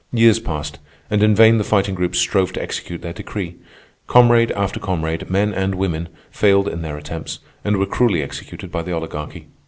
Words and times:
Years 0.11 0.39
passed, 0.39 0.79
and 1.11 1.21
in 1.21 1.35
vain 1.35 1.59
the 1.59 1.63
Fighting 1.63 1.93
Groups 1.93 2.17
strove 2.17 2.51
to 2.53 2.61
execute 2.63 3.03
their 3.03 3.13
decree. 3.13 3.57
Comrade 4.07 4.49
after 4.53 4.79
comrade, 4.79 5.29
men 5.29 5.53
and 5.53 5.75
women, 5.75 6.09
failed 6.31 6.67
in 6.67 6.81
their 6.81 6.97
attempts, 6.97 7.37
and 7.63 7.77
were 7.77 7.85
cruelly 7.85 8.23
executed 8.23 8.71
by 8.71 8.81
the 8.81 8.93
Oligarchy. 8.93 9.45